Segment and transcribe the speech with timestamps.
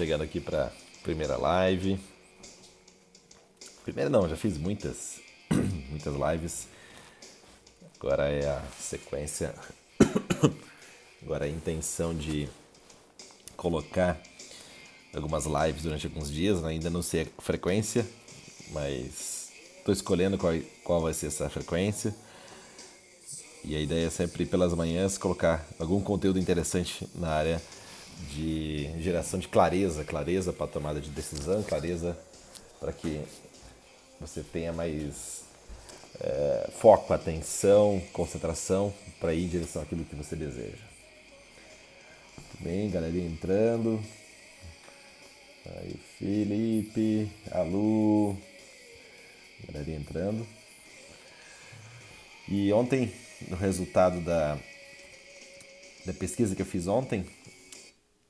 [0.00, 0.72] chegando aqui para
[1.02, 2.00] primeira live.
[3.84, 5.20] Primeira não, já fiz muitas,
[5.90, 6.68] muitas lives.
[7.98, 9.54] Agora é a sequência.
[11.22, 12.48] Agora a intenção de
[13.58, 14.18] colocar
[15.14, 16.70] algumas lives durante alguns dias, né?
[16.70, 18.06] ainda não sei a frequência,
[18.70, 22.14] mas estou escolhendo qual, qual vai ser essa frequência.
[23.62, 27.60] E a ideia é sempre pelas manhãs colocar algum conteúdo interessante na área
[28.28, 32.18] de geração de clareza, clareza para tomada de decisão, clareza
[32.78, 33.20] para que
[34.20, 35.44] você tenha mais
[36.20, 40.84] é, foco, atenção, concentração para ir em direção àquilo que você deseja.
[42.36, 44.02] Muito bem, galerinha entrando.
[45.66, 48.36] Aí, Felipe, Alu,
[49.68, 50.46] galerinha entrando.
[52.48, 53.12] E ontem,
[53.48, 54.58] no resultado da,
[56.04, 57.24] da pesquisa que eu fiz ontem,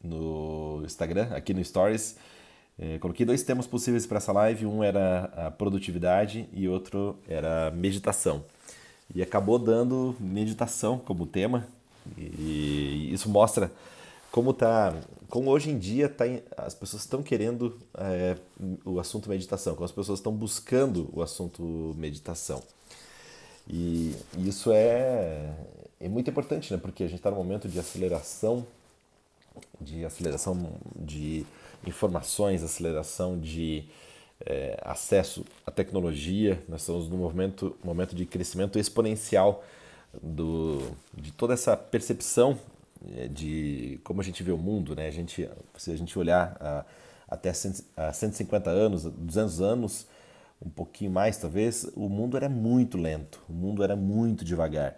[0.02, 2.16] no Instagram, aqui no Stories.
[2.78, 4.64] É, coloquei dois temas possíveis para essa live.
[4.64, 8.44] Um era a produtividade e outro era meditação.
[9.14, 11.66] E acabou dando meditação como tema.
[12.16, 13.70] E isso mostra
[14.30, 14.94] como tá,
[15.28, 16.24] como hoje em dia tá,
[16.56, 18.36] as pessoas estão querendo é,
[18.84, 22.62] o assunto meditação, como as pessoas estão buscando o assunto meditação.
[23.68, 25.52] E isso é,
[26.00, 26.78] é muito importante, né?
[26.80, 28.66] Porque a gente está num momento de aceleração
[29.80, 31.44] de aceleração de
[31.86, 33.84] informações, aceleração de
[34.44, 36.62] é, acesso à tecnologia.
[36.68, 39.64] Nós estamos num momento, momento de crescimento exponencial
[40.22, 40.80] do,
[41.14, 42.58] de toda essa percepção
[43.16, 44.94] é, de como a gente vê o mundo.
[44.94, 45.06] Né?
[45.06, 46.84] A gente, se a gente olhar a,
[47.28, 50.06] até 150 anos, 200 anos,
[50.64, 54.96] um pouquinho mais talvez, o mundo era muito lento, o mundo era muito devagar,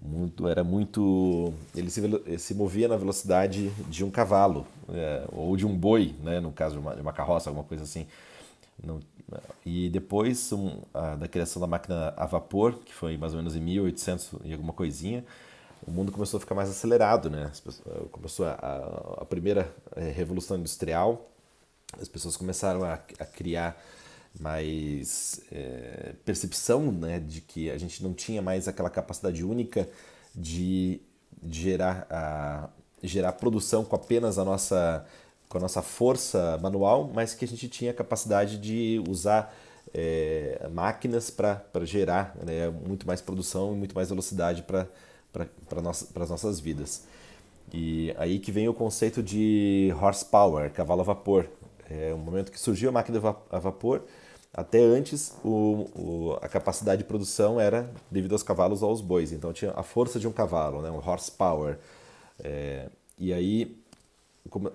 [0.00, 1.52] o mundo era muito.
[1.74, 2.00] Ele se,
[2.38, 6.76] se movia na velocidade de um cavalo, é, ou de um boi, né, no caso
[6.76, 8.06] de uma, de uma carroça, alguma coisa assim.
[8.82, 9.00] Não,
[9.66, 13.56] e depois um, a, da criação da máquina a vapor, que foi mais ou menos
[13.56, 15.24] em 1800 e alguma coisinha,
[15.86, 17.50] o mundo começou a ficar mais acelerado, né?
[18.12, 21.28] Começou a, a, a primeira é, revolução industrial,
[22.00, 23.76] as pessoas começaram a criar
[24.38, 29.88] mais é, percepção né, de que a gente não tinha mais aquela capacidade única
[30.34, 31.00] de,
[31.48, 32.68] gerar, a,
[33.02, 35.04] gerar produção com apenas a nossa,
[35.48, 39.54] com a nossa força manual, mas que a gente tinha a capacidade de usar
[39.92, 44.86] é, máquinas para gerar né, muito mais produção e muito mais velocidade para
[45.82, 47.04] nossa, as nossas vidas.
[47.72, 51.48] E aí que vem o conceito de horsepower, cavalo a vapor.
[51.90, 53.18] É um momento que surgiu a máquina
[53.50, 54.04] a vapor,
[54.52, 59.32] até antes, o, o, a capacidade de produção era devido aos cavalos ou aos bois.
[59.32, 61.78] Então tinha a força de um cavalo, né, um horsepower.
[62.42, 63.76] É, e aí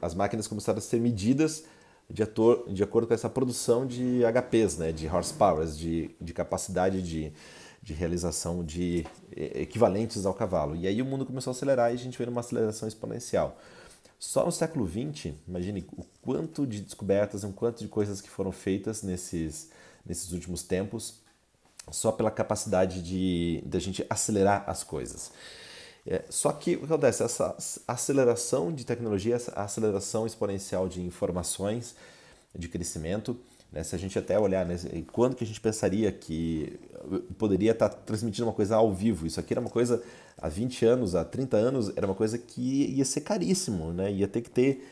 [0.02, 1.66] as máquinas começaram a ser medidas
[2.10, 7.02] de, ator, de acordo com essa produção de HPs, né, de horsepowers, de, de capacidade
[7.02, 7.34] de,
[7.82, 9.06] de realização de
[9.36, 10.76] equivalentes ao cavalo.
[10.76, 13.58] E aí o mundo começou a acelerar e a gente veio numa aceleração exponencial.
[14.26, 18.52] Só no século XX, imagine o quanto de descobertas, o quanto de coisas que foram
[18.52, 19.70] feitas nesses,
[20.04, 21.20] nesses últimos tempos,
[21.92, 25.32] só pela capacidade de, de a gente acelerar as coisas.
[26.08, 27.22] É, só que o que acontece?
[27.22, 27.56] Essa
[27.88, 31.96] aceleração de tecnologia, essa aceleração exponencial de informações,
[32.56, 33.40] de crescimento,
[33.84, 34.78] se a gente até olhar, né,
[35.12, 36.80] quando que a gente pensaria que
[37.38, 39.28] poderia estar transmitindo uma coisa ao vivo?
[39.28, 40.02] Isso aqui era uma coisa
[40.38, 44.12] há 20 anos, há 30 anos, era uma coisa que ia ser caríssimo, né?
[44.12, 44.88] Ia ter que ter,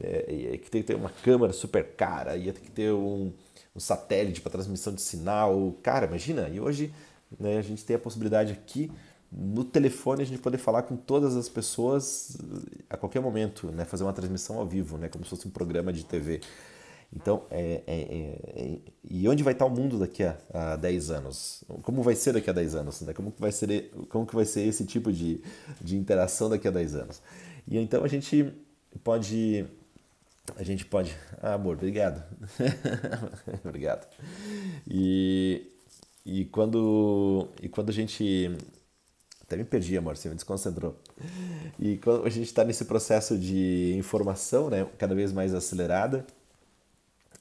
[0.00, 0.58] né?
[0.58, 3.32] ter, que ter uma câmera super cara, ia ter que ter um,
[3.74, 5.76] um satélite para transmissão de sinal.
[5.82, 6.92] Cara, imagina, e hoje
[7.38, 8.90] né, a gente tem a possibilidade aqui
[9.30, 12.36] no telefone a gente poder falar com todas as pessoas
[12.90, 13.84] a qualquer momento, né?
[13.86, 15.08] Fazer uma transmissão ao vivo, né?
[15.08, 16.40] Como se fosse um programa de TV.
[17.14, 18.78] Então, é, é, é, é,
[19.08, 21.62] e onde vai estar o mundo daqui a, a 10 anos?
[21.82, 23.00] Como vai ser daqui a 10 anos?
[23.02, 23.12] Né?
[23.12, 25.42] Como, que vai ser, como que vai ser esse tipo de,
[25.80, 27.22] de interação daqui a 10 anos?
[27.68, 28.52] E então a gente
[29.04, 29.66] pode...
[30.56, 31.14] A gente pode...
[31.40, 32.24] Ah, amor, obrigado.
[33.62, 34.08] obrigado.
[34.88, 35.70] E,
[36.24, 38.56] e, quando, e quando a gente...
[39.42, 40.98] Até me perdi, amor, você me desconcentrou.
[41.78, 46.26] E quando a gente está nesse processo de informação, né, cada vez mais acelerada,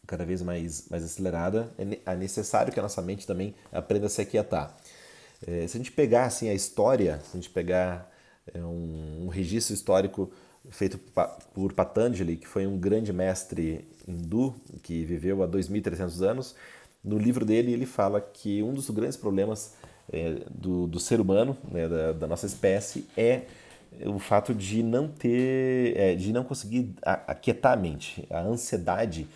[0.07, 4.09] cada vez mais, mais acelerada, é, é necessário que a nossa mente também aprenda a
[4.09, 4.75] se aquietar.
[5.45, 8.11] É, se a gente pegar assim, a história, se a gente pegar
[8.53, 10.31] é, um, um, registro histórico
[10.69, 10.99] feito
[11.53, 16.55] por Patanjali, que foi um grande mestre hindu que viveu há 2.300 anos,
[17.03, 19.73] no livro dele ele fala que um dos grandes problemas
[20.11, 23.43] é, do, do, ser humano, né, da, da, nossa espécie, é
[24.05, 28.25] o fato de não ter, é, de não conseguir aquietar a mente.
[28.29, 29.27] A ansiedade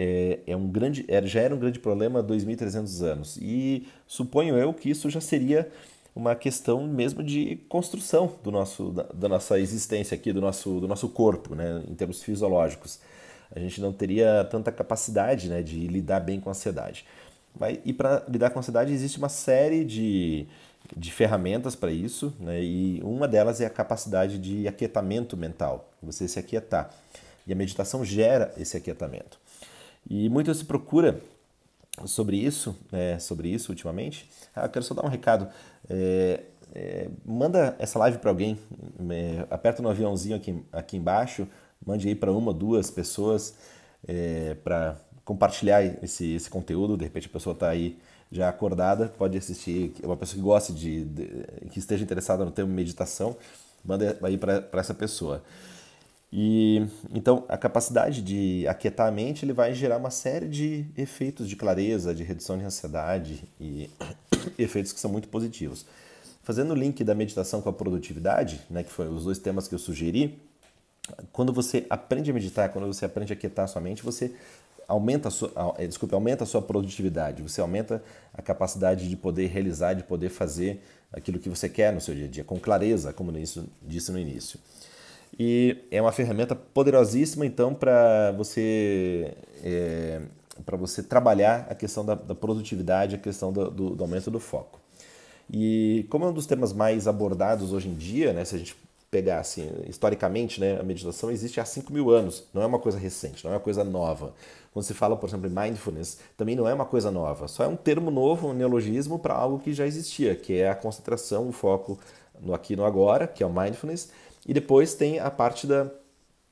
[0.00, 3.36] é, é um grande, é, já era um grande problema há 2.300 anos.
[3.42, 5.68] E suponho eu que isso já seria
[6.14, 10.86] uma questão mesmo de construção do nosso, da, da nossa existência aqui, do nosso, do
[10.86, 13.00] nosso corpo, né, em termos fisiológicos.
[13.50, 17.04] A gente não teria tanta capacidade né, de lidar bem com a ansiedade.
[17.58, 20.46] Mas, e para lidar com a ansiedade existe uma série de,
[20.96, 22.62] de ferramentas para isso, né?
[22.62, 26.94] e uma delas é a capacidade de aquietamento mental, você se aquietar.
[27.48, 29.40] E a meditação gera esse aquietamento.
[30.08, 31.20] E muito se procura
[32.06, 34.28] sobre isso, é, sobre isso ultimamente.
[34.54, 35.48] Ah, eu quero só dar um recado.
[35.88, 38.58] É, é, manda essa live para alguém,
[39.10, 41.46] é, aperta no aviãozinho aqui, aqui embaixo,
[41.84, 43.54] mande aí para uma, duas pessoas
[44.06, 46.96] é, para compartilhar esse, esse conteúdo.
[46.96, 47.98] De repente a pessoa está aí
[48.30, 51.26] já acordada, pode assistir, uma pessoa que goste de, de
[51.70, 53.36] que esteja interessada no tema meditação,
[53.84, 55.42] manda aí para essa pessoa.
[56.30, 61.48] E então a capacidade de aquietar a mente ele vai gerar uma série de efeitos
[61.48, 63.90] de clareza, de redução de ansiedade e
[64.58, 65.86] efeitos que são muito positivos.
[66.42, 69.74] Fazendo o link da meditação com a produtividade, né, que foram os dois temas que
[69.74, 70.38] eu sugeri,
[71.32, 74.34] quando você aprende a meditar, quando você aprende a aquietar a sua mente, você
[74.86, 78.02] aumenta a sua, eh, desculpe, aumenta a sua produtividade, você aumenta
[78.32, 80.82] a capacidade de poder realizar, de poder fazer
[81.12, 84.18] aquilo que você quer no seu dia a dia, com clareza, como isso disse no
[84.18, 84.58] início.
[85.38, 90.20] E é uma ferramenta poderosíssima, então, para você, é,
[90.76, 94.80] você trabalhar a questão da, da produtividade, a questão do, do, do, aumento do foco.
[95.48, 98.76] E como é um dos temas mais abordados hoje em dia, né, se a gente
[99.10, 102.98] pegar assim, historicamente, né, a meditação existe há 5 mil anos, não é uma coisa
[102.98, 104.34] recente, não é uma coisa nova.
[104.72, 107.68] Quando se fala, por exemplo, em mindfulness, também não é uma coisa nova, só é
[107.68, 111.52] um termo novo, um neologismo para algo que já existia, que é a concentração, o
[111.52, 111.98] foco
[112.40, 114.10] no aqui e no agora, que é o mindfulness,
[114.48, 115.90] e depois tem a parte da,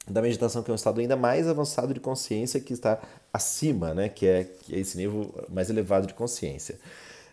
[0.07, 3.01] da meditação, que é um estado ainda mais avançado de consciência, que está
[3.33, 6.79] acima, né, que, é, que é esse nível mais elevado de consciência.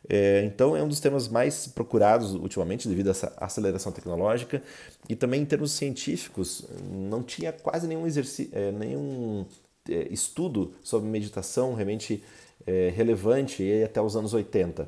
[0.09, 4.61] É, então é um dos temas mais procurados ultimamente devido a essa aceleração tecnológica
[5.07, 9.45] e também em termos científicos não tinha quase nenhum exercício, é, nenhum
[9.89, 12.21] é, estudo sobre meditação realmente
[12.67, 14.87] é, relevante até os anos 80.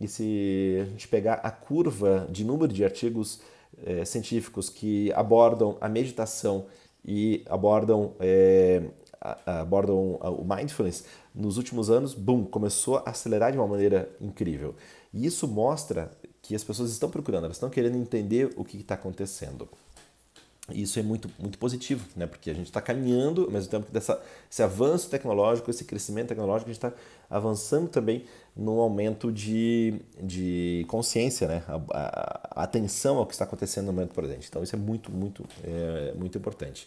[0.00, 3.40] E se a gente pegar a curva de número de artigos
[3.84, 6.66] é, científicos que abordam a meditação
[7.04, 8.82] e abordam, é,
[9.46, 14.74] abordam o mindfulness, nos últimos anos, boom, começou a acelerar de uma maneira incrível.
[15.12, 18.94] E isso mostra que as pessoas estão procurando, elas estão querendo entender o que está
[18.94, 19.68] acontecendo.
[20.70, 22.24] E isso é muito, muito positivo, né?
[22.24, 26.28] porque a gente está caminhando, ao mesmo tempo que dessa, esse avanço tecnológico, esse crescimento
[26.28, 26.92] tecnológico, a gente está
[27.28, 28.24] avançando também
[28.54, 31.64] no aumento de, de consciência, né?
[31.66, 34.46] A, a, a, atenção ao que está acontecendo no momento presente.
[34.48, 36.86] Então isso é muito, muito, é, muito importante.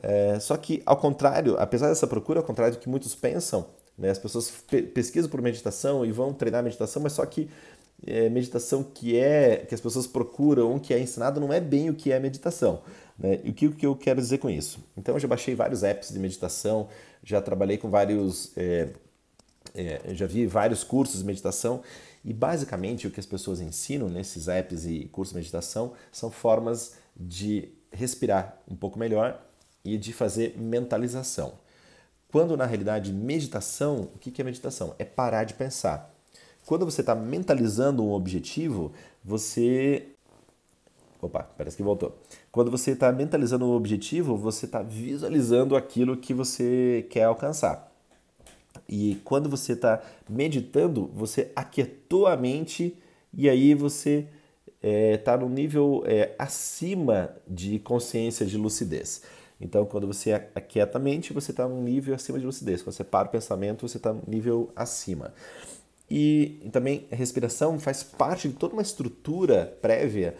[0.00, 3.66] É, só que, ao contrário, apesar dessa procura, ao contrário do que muitos pensam,
[3.98, 4.10] né?
[4.10, 7.48] as pessoas pe pesquisam por meditação e vão treinar meditação, mas só que
[8.06, 11.94] é, meditação que é que as pessoas procuram, que é ensinado, não é bem o
[11.94, 12.82] que é meditação.
[13.18, 13.40] Né?
[13.44, 14.78] E o que, o que eu quero dizer com isso?
[14.96, 16.88] Então, eu já baixei vários apps de meditação,
[17.22, 18.90] já trabalhei com vários, é,
[19.74, 21.82] é, já vi vários cursos de meditação
[22.24, 26.94] e basicamente o que as pessoas ensinam nesses apps e cursos de meditação são formas
[27.16, 29.40] de respirar um pouco melhor
[29.84, 31.54] e de fazer mentalização.
[32.32, 34.94] Quando na realidade meditação, o que é meditação?
[34.98, 36.13] É parar de pensar.
[36.66, 38.92] Quando você está mentalizando um objetivo,
[39.24, 40.08] você.
[41.20, 42.18] Opa, parece que voltou.
[42.50, 47.90] Quando você está mentalizando um objetivo, você está visualizando aquilo que você quer alcançar.
[48.88, 52.96] E quando você está meditando, você aquietou a mente
[53.32, 54.26] e aí você
[54.82, 59.22] está é, tá no nível é, acima de consciência, de lucidez.
[59.60, 62.82] Então, quando você aquieta a mente, você está num nível acima de lucidez.
[62.82, 65.32] Quando você para o pensamento, você está num nível acima.
[66.10, 70.36] E, também a respiração faz parte de toda uma estrutura prévia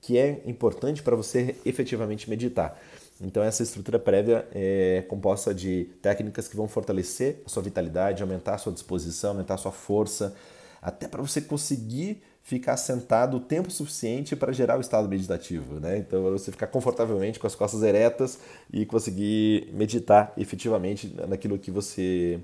[0.00, 2.78] que é importante para você efetivamente meditar.
[3.20, 8.56] Então, essa estrutura prévia é composta de técnicas que vão fortalecer a sua vitalidade, aumentar
[8.56, 10.34] a sua disposição, aumentar a sua força,
[10.82, 15.80] até para você conseguir ficar sentado o tempo suficiente para gerar o estado meditativo.
[15.80, 15.96] Né?
[15.96, 18.38] Então, você ficar confortavelmente com as costas eretas
[18.70, 22.38] e conseguir meditar efetivamente naquilo que você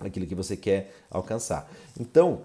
[0.00, 1.70] aquilo que você quer alcançar.
[1.98, 2.42] Então,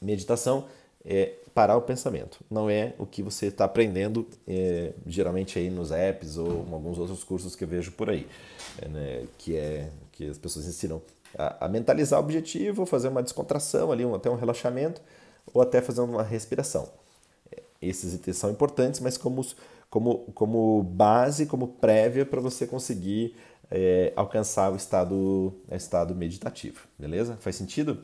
[0.00, 0.66] meditação
[1.04, 5.90] é parar o pensamento, não é o que você está aprendendo é, geralmente aí nos
[5.90, 8.26] apps ou em alguns outros cursos que eu vejo por aí,
[8.82, 11.00] é, né, que é que as pessoas ensinam
[11.38, 15.00] a, a, mentalizar o objetivo, fazer uma descontração ali, um, até um relaxamento
[15.52, 16.88] ou até fazer uma respiração.
[17.80, 19.44] esses itens são importantes, mas como,
[19.88, 23.36] como, como base, como prévia para você conseguir
[23.70, 27.36] é, alcançar o estado, o estado meditativo, beleza?
[27.40, 28.02] Faz sentido?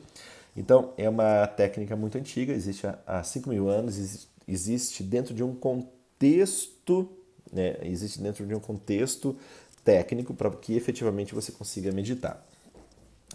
[0.55, 5.55] Então, é uma técnica muito antiga, existe há 5 mil anos, existe dentro de um
[5.55, 7.09] contexto,
[7.51, 9.35] né, existe dentro de um contexto
[9.83, 12.45] técnico para que efetivamente você consiga meditar.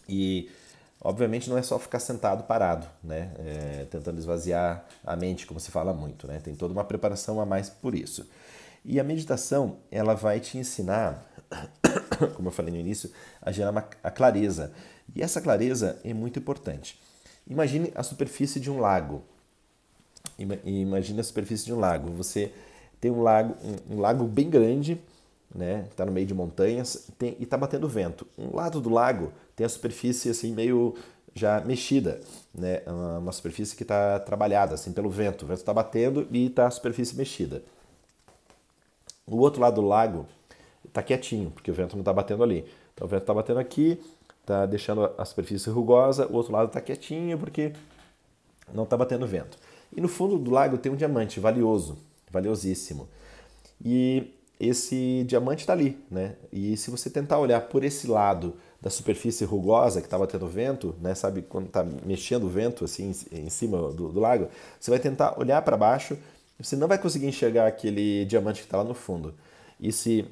[0.08, 0.48] E,
[1.00, 5.70] obviamente, não é só ficar sentado parado, né, é, tentando esvaziar a mente, como se
[5.72, 8.28] fala muito, né, tem toda uma preparação a mais por isso.
[8.88, 11.30] E a meditação, ela vai te ensinar,
[12.34, 13.10] como eu falei no início,
[13.42, 14.72] a gerar uma, a clareza.
[15.14, 16.98] E essa clareza é muito importante.
[17.46, 19.22] Imagine a superfície de um lago.
[20.64, 22.10] Imagine a superfície de um lago.
[22.12, 22.50] Você
[22.98, 24.98] tem um lago, um, um lago bem grande,
[25.54, 25.84] né?
[25.90, 28.26] Está no meio de montanhas tem, e está batendo vento.
[28.38, 30.94] Um lado do lago tem a superfície assim meio
[31.34, 32.22] já mexida,
[32.54, 32.80] né?
[33.18, 35.44] Uma superfície que está trabalhada assim pelo vento.
[35.44, 37.62] O vento está batendo e está a superfície mexida.
[39.30, 40.26] O outro lado do lago
[40.86, 42.64] está quietinho, porque o vento não está batendo ali.
[42.94, 44.00] Então o vento está batendo aqui,
[44.40, 47.72] está deixando a superfície rugosa, o outro lado está quietinho porque
[48.72, 49.58] não está batendo vento.
[49.94, 51.98] E no fundo do lago tem um diamante valioso,
[52.30, 53.08] valiosíssimo.
[53.84, 56.34] E esse diamante está ali, né?
[56.52, 60.94] E se você tentar olhar por esse lado da superfície rugosa que está batendo vento,
[61.00, 61.14] né?
[61.14, 64.48] Sabe quando está mexendo o vento assim em cima do, do lago?
[64.80, 66.18] Você vai tentar olhar para baixo,
[66.58, 69.34] você não vai conseguir enxergar aquele diamante que está lá no fundo.
[69.80, 70.24] E se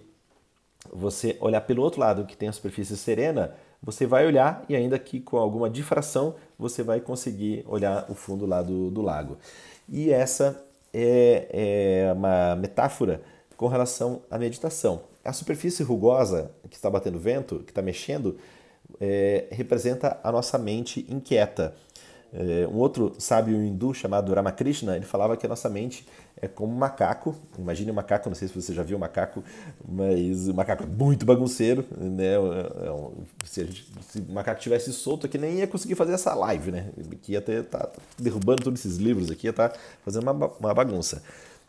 [0.92, 4.98] você olhar pelo outro lado que tem a superfície serena, você vai olhar e ainda
[4.98, 9.38] que com alguma difração você vai conseguir olhar o fundo lá do, do lago.
[9.88, 10.60] E essa
[10.92, 13.22] é, é uma metáfora
[13.56, 15.02] com relação à meditação.
[15.24, 18.36] A superfície rugosa que está batendo vento, que está mexendo,
[19.00, 21.74] é, representa a nossa mente inquieta.
[22.38, 26.70] É, um outro sábio hindu chamado Ramakrishna, ele falava que a nossa mente é como
[26.70, 27.34] um macaco.
[27.58, 29.42] Imagine um macaco, não sei se você já viu um macaco,
[29.88, 32.34] mas o macaco é muito bagunceiro, né?
[32.34, 36.34] É, é se, gente, se, o macaco tivesse solto aqui, nem ia conseguir fazer essa
[36.34, 36.90] live, né?
[37.22, 40.74] Que ia tá, tá derrubando todos esses livros aqui, ia estar tá fazendo uma, uma
[40.74, 41.22] bagunça.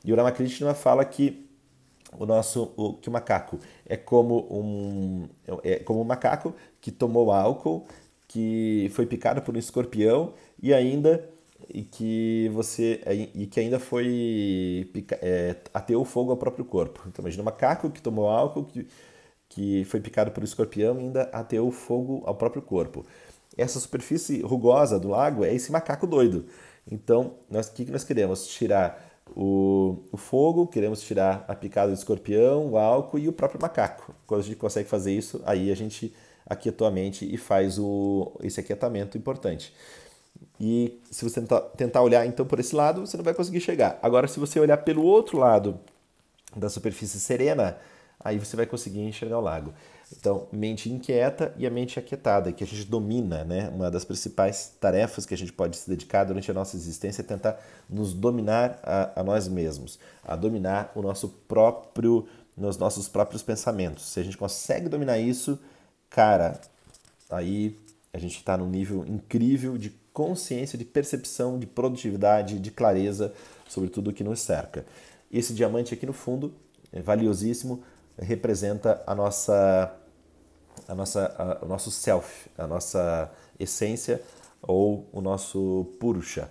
[0.03, 1.47] E o Ramakrishna fala que
[2.19, 5.29] o nosso o, que o macaco é como um
[5.63, 7.85] é como um macaco que tomou álcool,
[8.27, 11.27] que foi picado por um escorpião e ainda
[11.69, 13.01] e que você
[13.33, 14.89] e que ainda foi
[15.21, 17.03] é, ateou fogo ao próprio corpo.
[17.07, 18.87] Então imagina um macaco que tomou álcool, que,
[19.49, 23.05] que foi picado por um escorpião e ainda ateou fogo ao próprio corpo.
[23.57, 26.45] Essa superfície rugosa do lago é esse macaco doido.
[26.89, 28.47] Então, o que, que nós queremos?
[28.47, 29.03] Tirar
[29.35, 34.13] o, o fogo, queremos tirar a picada do escorpião, o álcool e o próprio macaco.
[34.25, 36.13] Quando a gente consegue fazer isso, aí a gente
[36.49, 39.73] aquietou a mente e faz o, esse aquietamento importante.
[40.59, 41.41] E se você
[41.75, 43.99] tentar olhar então por esse lado, você não vai conseguir chegar.
[44.01, 45.79] Agora, se você olhar pelo outro lado
[46.55, 47.77] da superfície serena,
[48.19, 49.73] aí você vai conseguir enxergar o lago.
[50.17, 53.69] Então, mente inquieta e a mente aquietada, que a gente domina, né?
[53.69, 57.25] Uma das principais tarefas que a gente pode se dedicar durante a nossa existência é
[57.25, 62.25] tentar nos dominar a, a nós mesmos, a dominar o nosso próprio,
[62.55, 64.05] nos nossos próprios pensamentos.
[64.05, 65.59] Se a gente consegue dominar isso,
[66.09, 66.59] cara,
[67.29, 67.77] aí
[68.13, 73.33] a gente está num nível incrível de consciência, de percepção, de produtividade, de clareza
[73.67, 74.85] sobre tudo o que nos cerca.
[75.31, 76.53] Esse diamante aqui no fundo
[76.91, 77.83] é valiosíssimo,
[78.17, 79.95] representa a nossa,
[80.87, 84.21] a nossa, a, o nosso self, a nossa essência
[84.61, 86.49] ou o nosso purusha.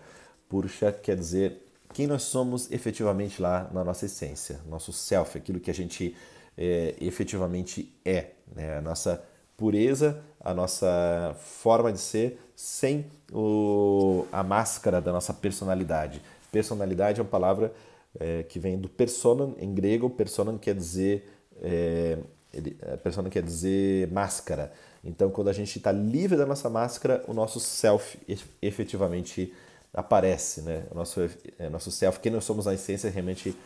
[0.49, 5.71] Purusha quer dizer quem nós somos efetivamente lá na nossa essência, nosso self, aquilo que
[5.71, 6.15] a gente
[6.57, 8.79] é, efetivamente é, né?
[8.79, 9.25] a nossa
[9.57, 16.23] pureza, a nossa forma de ser sem o, a máscara da nossa personalidade.
[16.53, 17.73] Personalidade é uma palavra
[18.19, 20.09] é, que vem do persona em grego.
[20.09, 21.29] Persona quer dizer
[21.63, 22.19] é,
[22.53, 24.73] ele, a persona quer dizer máscara.
[25.05, 28.19] Então, quando a gente está livre da nossa máscara, o nosso self
[28.61, 29.53] efetivamente
[29.93, 30.85] aparece, né?
[30.91, 31.21] O nosso,
[31.59, 33.57] é, nosso self, quem nós somos na essência, realmente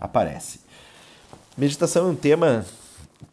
[0.00, 0.60] aparece.
[1.56, 2.64] Meditação é um tema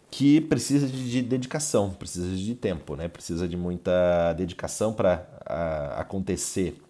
[0.09, 3.07] que precisa de dedicação, precisa de tempo, né?
[3.07, 5.27] Precisa de muita dedicação para
[5.97, 6.81] acontecer,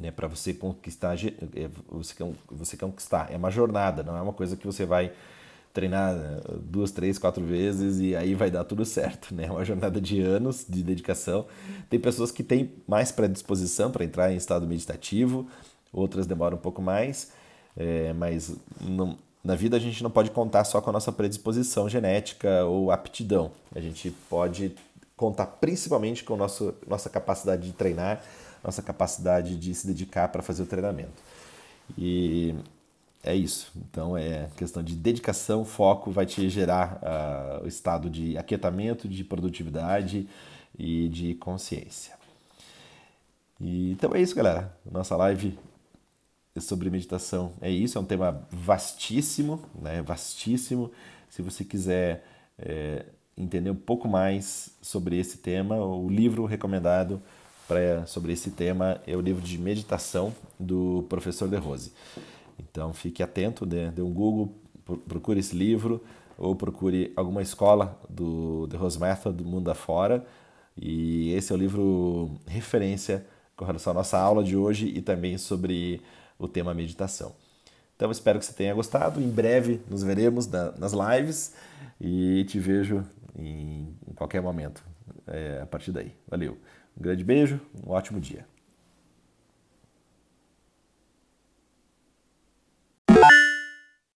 [0.00, 0.10] né?
[0.10, 2.14] Para você conquistar, é, você,
[2.50, 3.30] você conquistar.
[3.30, 5.12] É uma jornada, não é uma coisa que você vai
[5.72, 9.46] treinar né, duas, três, quatro vezes e aí vai dar tudo certo, né?
[9.46, 11.46] É uma jornada de anos de dedicação.
[11.88, 15.46] Tem pessoas que têm mais predisposição para entrar em estado meditativo,
[15.92, 17.32] outras demoram um pouco mais,
[17.76, 21.88] é, mas não, na vida a gente não pode contar só com a nossa predisposição
[21.88, 23.50] genética ou aptidão.
[23.74, 24.74] A gente pode
[25.16, 28.22] contar principalmente com a nossa, nossa capacidade de treinar,
[28.62, 31.10] nossa capacidade de se dedicar para fazer o treinamento.
[31.98, 32.54] E
[33.22, 33.72] é isso.
[33.76, 39.24] Então é questão de dedicação, foco, vai te gerar uh, o estado de aquietamento, de
[39.24, 40.28] produtividade
[40.78, 42.14] e de consciência.
[43.60, 44.74] E, então é isso, galera.
[44.90, 45.58] Nossa live
[46.60, 47.98] sobre meditação é isso.
[47.98, 50.02] É um tema vastíssimo, né?
[50.02, 50.90] Vastíssimo.
[51.28, 52.24] Se você quiser
[52.58, 53.06] é,
[53.36, 57.22] entender um pouco mais sobre esse tema, o livro recomendado
[57.66, 61.92] pra, sobre esse tema é o livro de meditação do professor De Rose.
[62.58, 64.54] Então fique atento, dê, dê um Google,
[65.08, 66.02] procure esse livro
[66.36, 70.24] ou procure alguma escola do The Rose Method do mundo afora.
[70.76, 75.36] E esse é o livro referência com relação à nossa aula de hoje e também
[75.38, 76.00] sobre
[76.38, 77.34] o tema meditação.
[77.96, 79.20] Então espero que você tenha gostado.
[79.20, 81.54] Em breve nos veremos na, nas lives
[82.00, 83.04] e te vejo
[83.36, 84.82] em, em qualquer momento
[85.26, 86.12] é, a partir daí.
[86.28, 86.58] Valeu.
[86.96, 88.44] Um grande beijo, um ótimo dia.